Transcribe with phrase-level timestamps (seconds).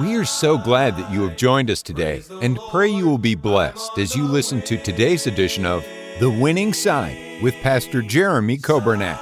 [0.00, 3.34] We are so glad that you have joined us today and pray you will be
[3.34, 5.84] blessed as you listen to today's edition of
[6.18, 9.20] The Winning Side with Pastor Jeremy Coburnett.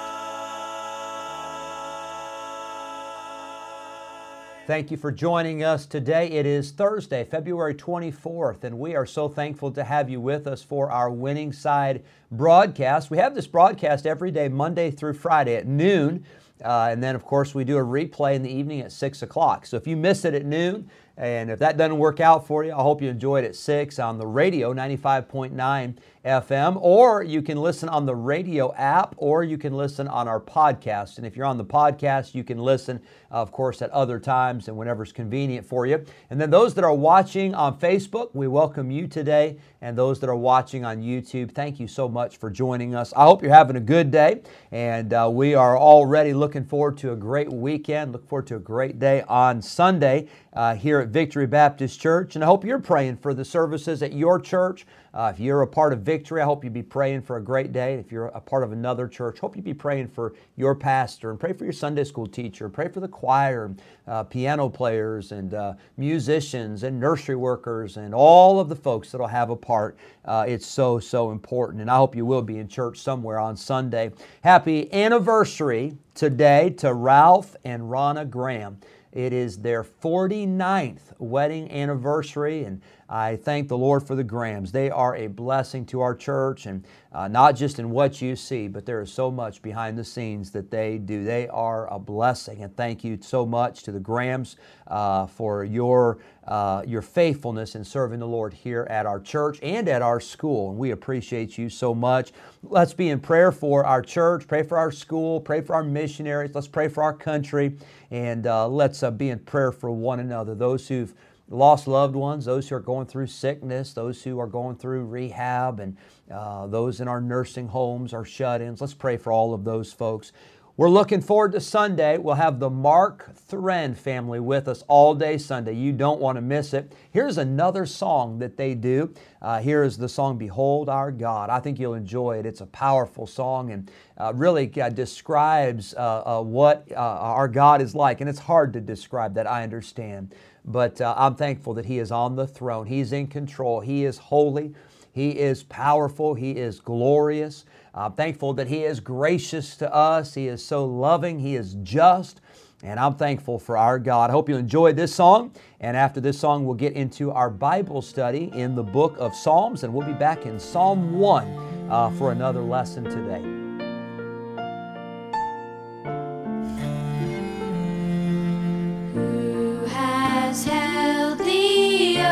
[4.68, 6.28] Thank you for joining us today.
[6.28, 10.62] It is Thursday, February 24th, and we are so thankful to have you with us
[10.62, 13.10] for our Winning Side broadcast.
[13.10, 16.24] We have this broadcast every day, Monday through Friday at noon.
[16.62, 19.66] Uh, and then, of course, we do a replay in the evening at 6 o'clock.
[19.66, 22.72] So if you miss it at noon, and if that doesn't work out for you,
[22.72, 27.58] I hope you enjoy it at 6 on the radio, 95.9 FM, or you can
[27.58, 31.16] listen on the radio app, or you can listen on our podcast.
[31.16, 34.76] And if you're on the podcast, you can listen, of course, at other times and
[34.76, 36.04] whenever's convenient for you.
[36.28, 39.58] And then those that are watching on Facebook, we welcome you today.
[39.82, 43.14] And those that are watching on YouTube, thank you so much for joining us.
[43.16, 47.12] I hope you're having a good day, and uh, we are already looking forward to
[47.12, 48.12] a great weekend.
[48.12, 52.34] Look forward to a great day on Sunday uh, here at Victory Baptist Church.
[52.34, 54.86] And I hope you're praying for the services at your church.
[55.12, 57.72] Uh, if you're a part of Victory, I hope you'd be praying for a great
[57.72, 57.94] day.
[57.94, 61.40] If you're a part of another church, hope you'd be praying for your pastor and
[61.40, 62.68] pray for your Sunday school teacher.
[62.68, 63.74] Pray for the choir,
[64.06, 69.26] uh, piano players, and uh, musicians, and nursery workers, and all of the folks that'll
[69.26, 69.96] have a part.
[70.24, 71.80] Uh, it's so, so important.
[71.80, 74.12] And I hope you will be in church somewhere on Sunday.
[74.42, 78.78] Happy anniversary today to Ralph and Ronna Graham.
[79.12, 82.80] It is their 49th wedding anniversary, and
[83.12, 84.70] I thank the Lord for the Grahams.
[84.70, 88.68] They are a blessing to our church, and uh, not just in what you see,
[88.68, 91.24] but there is so much behind the scenes that they do.
[91.24, 94.56] They are a blessing, and thank you so much to the Grahams
[94.86, 99.88] uh, for your uh, your faithfulness in serving the Lord here at our church and
[99.88, 100.70] at our school.
[100.70, 102.32] And we appreciate you so much.
[102.62, 106.52] Let's be in prayer for our church, pray for our school, pray for our missionaries.
[106.54, 107.76] Let's pray for our country,
[108.12, 110.54] and uh, let's uh, be in prayer for one another.
[110.54, 111.12] Those who've
[111.50, 115.80] lost loved ones, those who are going through sickness, those who are going through rehab,
[115.80, 115.96] and
[116.30, 118.80] uh, those in our nursing homes, our shut ins.
[118.80, 120.32] Let's pray for all of those folks.
[120.76, 122.16] We're looking forward to Sunday.
[122.16, 125.74] We'll have the Mark Thren family with us all day Sunday.
[125.74, 126.94] You don't want to miss it.
[127.10, 129.12] Here's another song that they do.
[129.42, 131.50] Uh, here is the song Behold Our God.
[131.50, 132.46] I think you'll enjoy it.
[132.46, 137.82] It's a powerful song and uh, really uh, describes uh, uh, what uh, our God
[137.82, 138.22] is like.
[138.22, 140.34] And it's hard to describe that, I understand.
[140.64, 144.74] But I'm thankful that He is on the throne, He's in control, He is holy.
[145.12, 146.34] He is powerful.
[146.34, 147.64] He is glorious.
[147.94, 150.34] I'm thankful that He is gracious to us.
[150.34, 151.40] He is so loving.
[151.40, 152.40] He is just.
[152.82, 154.30] And I'm thankful for our God.
[154.30, 155.52] I hope you enjoyed this song.
[155.80, 159.84] And after this song, we'll get into our Bible study in the book of Psalms.
[159.84, 163.59] And we'll be back in Psalm 1 uh, for another lesson today.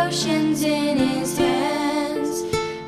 [0.09, 2.43] Oceans in his hands?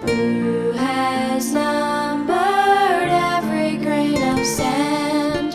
[0.06, 5.52] Who has numbered every grain of sand?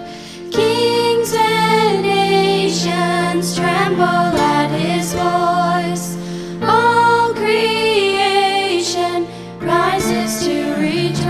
[0.54, 6.18] Kings and nations tremble at his voice.
[6.62, 9.26] All creation
[9.60, 11.26] rises to rejoice.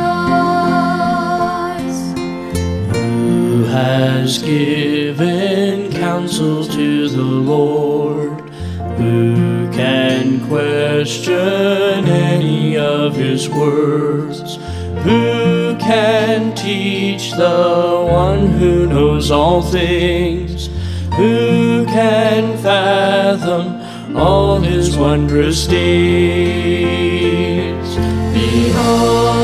[2.94, 8.42] Who has given counsel to the Lord?
[8.98, 10.15] Who can
[10.56, 14.56] question any of his words?
[15.04, 20.70] Who can teach the one who knows all things?
[21.18, 25.76] Who can fathom all his wondrous deeds?
[28.34, 29.35] Behold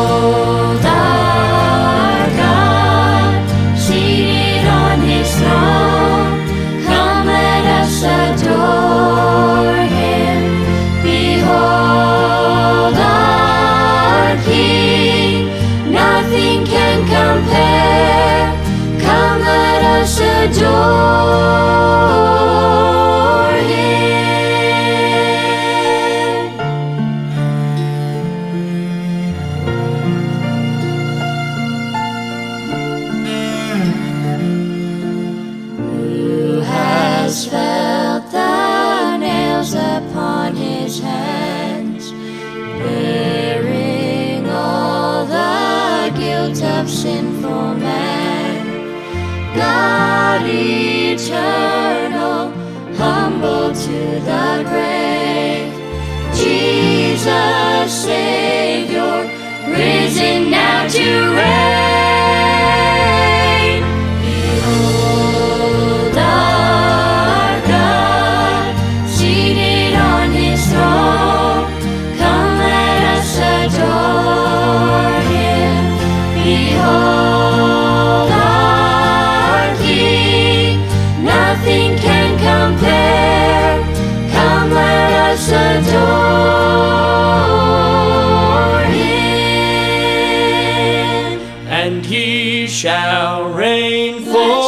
[46.59, 49.55] of sinful man.
[49.55, 51.71] God eternal,
[52.97, 55.73] humble to the grave.
[56.35, 59.29] Jesus, Savior,
[59.67, 61.80] risen now to reign.
[92.71, 94.60] Shall reign Let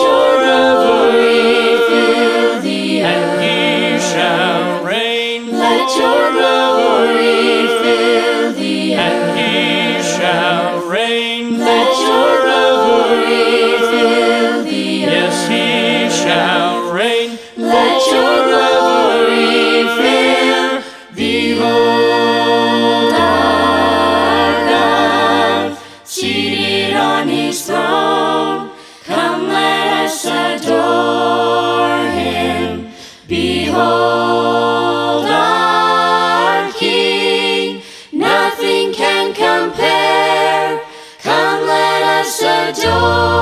[42.80, 43.33] us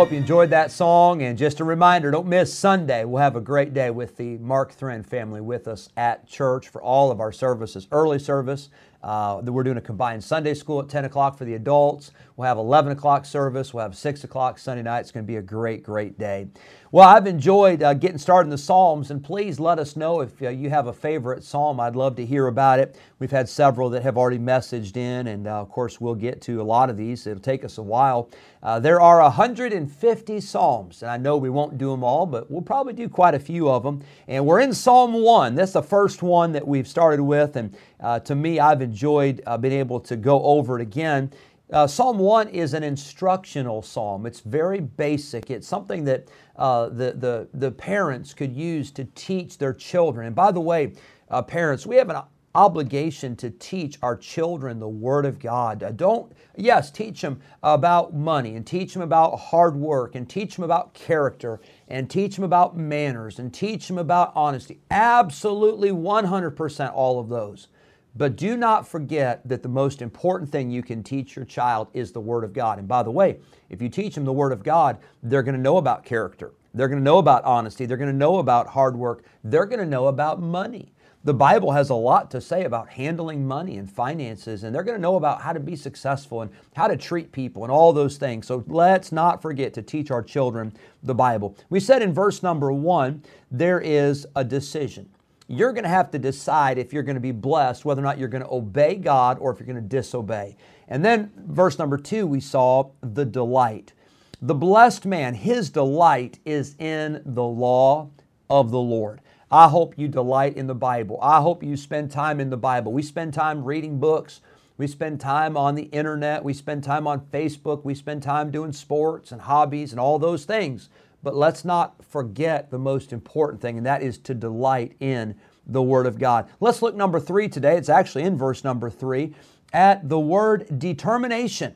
[0.00, 1.20] hope you enjoyed that song.
[1.20, 3.04] And just a reminder don't miss Sunday.
[3.04, 6.80] We'll have a great day with the Mark Thren family with us at church for
[6.80, 7.86] all of our services.
[7.92, 8.70] Early service,
[9.02, 12.12] uh, we're doing a combined Sunday school at 10 o'clock for the adults.
[12.40, 13.74] We'll have 11 o'clock service.
[13.74, 15.00] We'll have 6 o'clock Sunday night.
[15.00, 16.48] It's going to be a great, great day.
[16.90, 20.40] Well, I've enjoyed uh, getting started in the Psalms, and please let us know if
[20.40, 21.78] uh, you have a favorite psalm.
[21.78, 22.98] I'd love to hear about it.
[23.18, 26.62] We've had several that have already messaged in, and uh, of course, we'll get to
[26.62, 27.26] a lot of these.
[27.26, 28.30] It'll take us a while.
[28.62, 32.62] Uh, there are 150 psalms, and I know we won't do them all, but we'll
[32.62, 34.02] probably do quite a few of them.
[34.28, 35.54] And we're in Psalm 1.
[35.54, 39.58] That's the first one that we've started with, and uh, to me, I've enjoyed uh,
[39.58, 41.30] being able to go over it again.
[41.72, 44.26] Uh, psalm 1 is an instructional psalm.
[44.26, 45.50] It's very basic.
[45.50, 46.26] It's something that
[46.56, 50.26] uh, the, the, the parents could use to teach their children.
[50.26, 50.94] And by the way,
[51.30, 52.22] uh, parents, we have an
[52.56, 55.84] obligation to teach our children the Word of God.
[55.84, 60.56] Uh, don't, yes, teach them about money and teach them about hard work and teach
[60.56, 64.80] them about character and teach them about manners and teach them about honesty.
[64.90, 67.68] Absolutely 100% all of those.
[68.16, 72.12] But do not forget that the most important thing you can teach your child is
[72.12, 72.78] the Word of God.
[72.78, 75.60] And by the way, if you teach them the Word of God, they're going to
[75.60, 76.52] know about character.
[76.74, 77.86] They're going to know about honesty.
[77.86, 79.24] They're going to know about hard work.
[79.44, 80.92] They're going to know about money.
[81.22, 84.96] The Bible has a lot to say about handling money and finances, and they're going
[84.96, 88.16] to know about how to be successful and how to treat people and all those
[88.16, 88.46] things.
[88.46, 91.56] So let's not forget to teach our children the Bible.
[91.68, 95.10] We said in verse number one, there is a decision
[95.50, 98.18] you're going to have to decide if you're going to be blessed, whether or not
[98.18, 100.56] you're going to obey God or if you're going to disobey.
[100.86, 103.92] And then, verse number two, we saw the delight.
[104.40, 108.10] The blessed man, his delight is in the law
[108.48, 109.20] of the Lord.
[109.50, 111.18] I hope you delight in the Bible.
[111.20, 112.92] I hope you spend time in the Bible.
[112.92, 114.40] We spend time reading books.
[114.76, 116.44] We spend time on the internet.
[116.44, 117.84] We spend time on Facebook.
[117.84, 120.90] We spend time doing sports and hobbies and all those things.
[121.22, 125.34] But let's not forget the most important thing, and that is to delight in
[125.66, 126.48] the Word of God.
[126.60, 127.76] Let's look number three today.
[127.76, 129.34] It's actually in verse number three
[129.72, 131.74] at the word determination.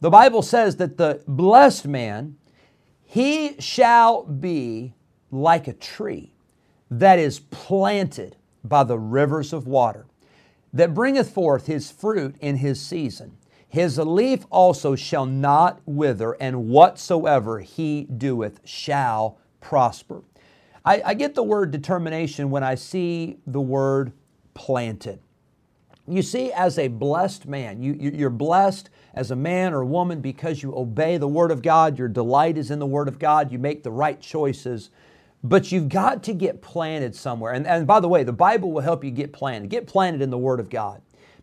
[0.00, 2.36] The Bible says that the blessed man,
[3.04, 4.94] he shall be
[5.30, 6.32] like a tree
[6.90, 10.06] that is planted by the rivers of water,
[10.72, 13.36] that bringeth forth his fruit in his season.
[13.70, 20.22] His leaf also shall not wither, and whatsoever he doeth shall prosper.
[20.84, 24.12] I, I, get the word determination when I see the word
[24.54, 25.20] planted.
[26.08, 30.20] You see, as a blessed man, you, you, you're blessed as a man or woman
[30.20, 33.52] because you obey the Word of God, your delight is in the Word of God,
[33.52, 34.90] you make the right choices.
[35.44, 37.52] But you've got to get planted somewhere.
[37.52, 39.70] And, and by the way, the Bible will help you get planted.
[39.70, 41.00] Get planted in the Word of God.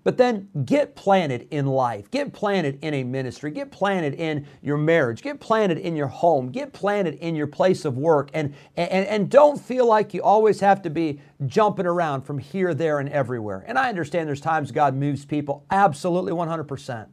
[0.08, 2.10] But then get planted in life.
[2.12, 3.52] Get planted in a ministry.
[3.52, 5.22] Get planted in your marriage.
[5.22, 6.50] Get planted in your home.
[6.50, 8.30] Get planted in your place of work.
[8.34, 12.74] And, and, and don't feel like you always have to be jumping around from here,
[12.74, 13.66] there, and everywhere.
[13.68, 17.08] And I understand there's times God moves people, absolutely 100%.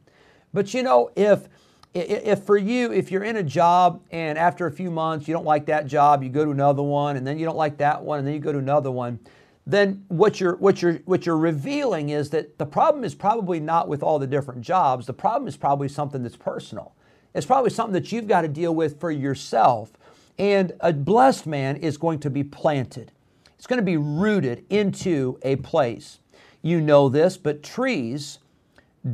[0.53, 1.49] But you know, if
[1.93, 5.45] if for you, if you're in a job and after a few months you don't
[5.45, 8.19] like that job, you go to another one, and then you don't like that one,
[8.19, 9.19] and then you go to another one,
[9.67, 13.87] then what you're what you're what you're revealing is that the problem is probably not
[13.87, 15.07] with all the different jobs.
[15.07, 16.93] The problem is probably something that's personal.
[17.33, 19.91] It's probably something that you've got to deal with for yourself.
[20.37, 23.11] And a blessed man is going to be planted.
[23.57, 26.19] It's going to be rooted into a place.
[26.61, 28.39] You know this, but trees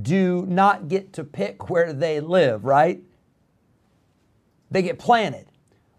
[0.02, 3.02] do not get to pick where they live, right?
[4.70, 5.48] They get planted.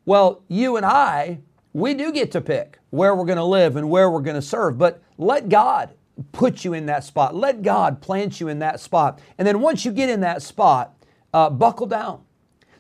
[0.05, 1.41] Well, you and I,
[1.73, 4.43] we do get to pick where we're going to live and where we're going to
[4.43, 5.95] serve, but let God
[6.33, 7.35] put you in that spot.
[7.35, 9.21] Let God plant you in that spot.
[9.38, 10.95] And then once you get in that spot,
[11.33, 12.23] uh, buckle down.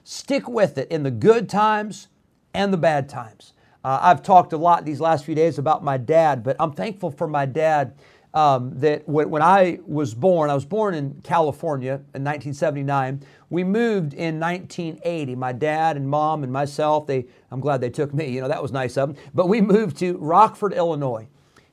[0.04, 2.08] Stick with it in the good times
[2.52, 3.54] and the bad times.
[3.84, 7.10] Uh, I've talked a lot these last few days about my dad, but I'm thankful
[7.10, 7.94] for my dad
[8.34, 13.22] um, that when, I was born, I was born in California in 1979.
[13.50, 15.34] We moved in 1980.
[15.34, 18.62] My dad and mom and myself, they, I'm glad they took me, you know, that
[18.62, 19.24] was nice of them.
[19.34, 21.28] But we moved to Rockford, Illinois.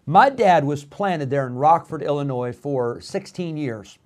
[0.05, 3.97] My dad was planted there in Rockford, Illinois for 16 years.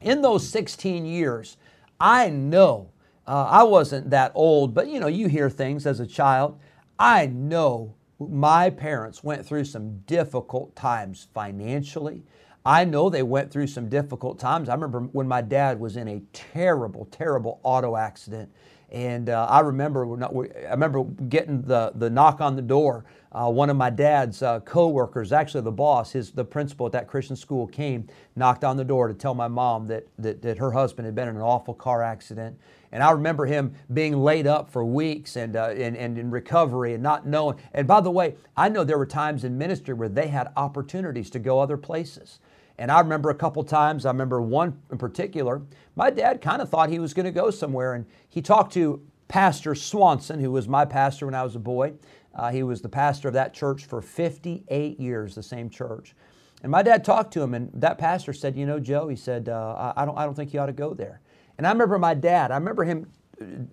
[0.00, 1.56] In those 16 years,
[2.00, 2.90] I know
[3.26, 6.58] uh, I wasn't that old, but you know, you hear things as a child.
[6.98, 7.94] I know
[8.30, 12.22] my parents went through some difficult times financially.
[12.64, 14.68] I know they went through some difficult times.
[14.68, 18.52] I remember when my dad was in a terrible, terrible auto accident.
[18.90, 23.04] And uh, I remember, I remember getting the, the knock on the door.
[23.32, 27.08] Uh, one of my dad's uh, co-workers, actually the boss, his the principal at that
[27.08, 30.70] Christian school, came, knocked on the door to tell my mom that, that, that her
[30.70, 32.58] husband had been in an awful car accident
[32.92, 36.92] and I remember him being laid up for weeks and, uh, and, and in recovery
[36.92, 37.56] and not knowing.
[37.72, 41.30] And by the way, I know there were times in ministry where they had opportunities
[41.30, 42.38] to go other places.
[42.76, 45.62] And I remember a couple times, I remember one in particular,
[45.96, 47.94] my dad kind of thought he was going to go somewhere.
[47.94, 51.94] And he talked to Pastor Swanson, who was my pastor when I was a boy.
[52.34, 56.14] Uh, he was the pastor of that church for 58 years, the same church.
[56.62, 59.48] And my dad talked to him, and that pastor said, "You know, Joe," he said,
[59.48, 61.20] uh, I, don't, I don't think you ought to go there."
[61.58, 63.06] And I remember my dad, I remember him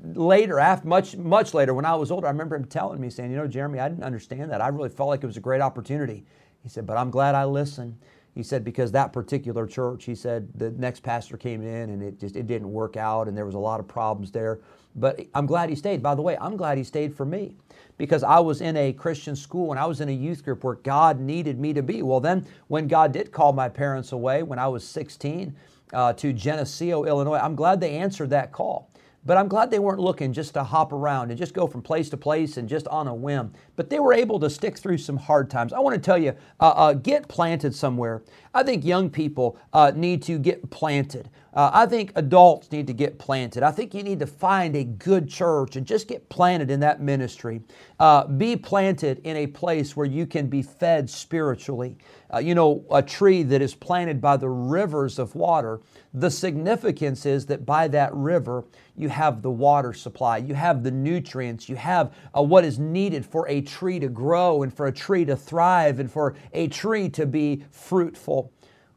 [0.03, 3.31] later, after much, much later, when I was older, I remember him telling me, saying,
[3.31, 4.61] You know, Jeremy, I didn't understand that.
[4.61, 6.25] I really felt like it was a great opportunity.
[6.63, 7.97] He said, But I'm glad I listened.
[8.35, 12.19] He said, because that particular church, he said, the next pastor came in and it
[12.19, 14.59] just it didn't work out and there was a lot of problems there.
[14.99, 16.03] But I'm glad he stayed.
[16.03, 17.55] By the way, I'm glad he stayed for me
[17.97, 20.75] because I was in a Christian school and I was in a youth group where
[20.75, 22.01] God needed me to be.
[22.01, 25.55] Well, then when God did call my parents away when I was 16,
[25.93, 27.37] uh, to Geneseo, Illinois.
[27.37, 28.89] I'm glad they answered that call.
[29.25, 32.09] But I'm glad they weren't looking just to hop around and just go from place
[32.11, 33.51] to place and just on a whim.
[33.75, 35.73] But they were able to stick through some hard times.
[35.73, 38.23] I want to tell you, uh, uh, get planted somewhere.
[38.53, 41.29] I think young people uh, need to get planted.
[41.53, 43.63] Uh, I think adults need to get planted.
[43.63, 47.01] I think you need to find a good church and just get planted in that
[47.01, 47.61] ministry.
[47.99, 51.97] Uh, be planted in a place where you can be fed spiritually.
[52.31, 55.81] Uh, you know, a tree that is planted by the rivers of water,
[56.13, 58.63] the significance is that by that river,
[58.95, 63.25] you have the water supply, you have the nutrients, you have uh, what is needed
[63.25, 67.09] for a tree to grow and for a tree to thrive and for a tree
[67.09, 68.51] to be fruitful.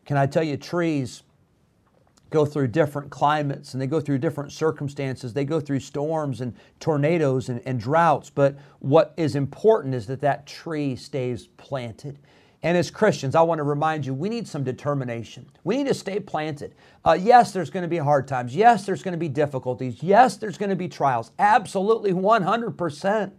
[0.05, 1.23] Can I tell you, trees
[2.33, 5.33] go through different climates and they go through different circumstances.
[5.33, 8.31] They go through storms and tornadoes and, and droughts.
[8.31, 12.19] But what is important is that that tree stays planted.
[12.65, 15.49] And as Christians, I want to remind you, we need some determination.
[15.65, 16.75] We need to stay planted.
[17.05, 18.55] Uh, yes, there's going to be hard times.
[18.55, 20.03] Yes, there's going to be difficulties.
[20.03, 21.33] Yes, there's going to be trials.
[21.39, 23.33] Absolutely 100%.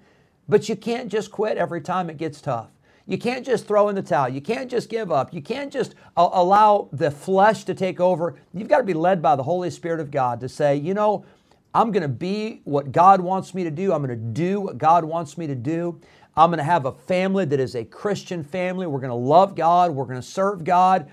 [0.49, 2.72] But you can't just quit every time it gets tough.
[3.05, 4.29] You can't just throw in the towel.
[4.29, 5.33] You can't just give up.
[5.33, 8.35] You can't just uh, allow the flesh to take over.
[8.53, 11.25] You've got to be led by the Holy Spirit of God to say, you know,
[11.73, 13.91] I'm going to be what God wants me to do.
[13.91, 15.99] I'm going to do what God wants me to do.
[16.37, 18.87] I'm going to have a family that is a Christian family.
[18.87, 19.91] We're going to love God.
[19.91, 21.11] We're going to serve God.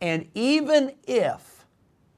[0.00, 1.66] And even if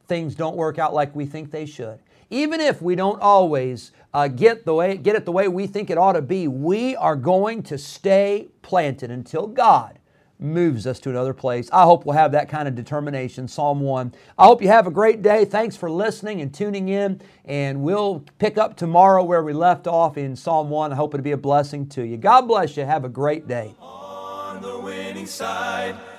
[0.07, 1.99] things don't work out like we think they should,
[2.31, 5.91] even if we don't always uh, get the way get it the way we think
[5.91, 9.99] it ought to be, we are going to stay planted until God
[10.39, 11.69] moves us to another place.
[11.73, 13.49] I hope we'll have that kind of determination.
[13.49, 14.15] Psalm 1.
[14.39, 15.45] I hope you have a great day.
[15.45, 17.21] Thanks for listening and tuning in.
[17.45, 20.93] And we'll pick up tomorrow where we left off in Psalm 1.
[20.93, 22.17] I hope it'll be a blessing to you.
[22.17, 22.85] God bless you.
[22.85, 23.75] Have a great day.